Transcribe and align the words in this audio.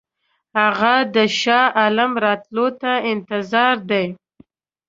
هغه 0.59 0.93
د 1.15 1.17
شاه 1.39 1.67
عالم 1.79 2.11
راتلو 2.25 2.65
ته 2.81 2.91
انتظار 3.11 3.75
دی. 3.89 4.05